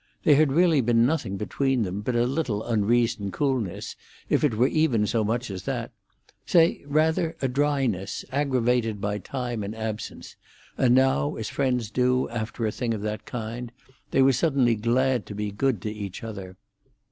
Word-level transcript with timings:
There 0.23 0.35
had 0.35 0.51
really 0.51 0.81
been 0.81 1.05
nothing 1.05 1.37
between 1.37 1.83
them 1.83 2.01
but 2.01 2.15
a 2.15 2.25
little 2.25 2.63
unreasoned 2.65 3.33
coolness, 3.33 3.95
if 4.29 4.43
it 4.43 4.55
were 4.55 4.67
even 4.67 5.05
so 5.05 5.23
much 5.23 5.51
as 5.51 5.61
that; 5.65 5.91
say 6.43 6.83
rather 6.87 7.37
a 7.39 7.47
dryness, 7.47 8.25
aggravated 8.31 8.99
by 8.99 9.19
time 9.19 9.63
and 9.63 9.75
absence, 9.75 10.37
and 10.75 10.95
now, 10.95 11.35
as 11.35 11.49
friends 11.49 11.91
do, 11.91 12.27
after 12.29 12.65
a 12.65 12.71
thing 12.71 12.95
of 12.95 13.01
that 13.03 13.27
kind, 13.27 13.71
they 14.09 14.23
were 14.23 14.33
suddenly 14.33 14.73
glad 14.73 15.27
to 15.27 15.35
be 15.35 15.51
good 15.51 15.83
to 15.83 15.91
each 15.91 16.23
other. 16.23 16.57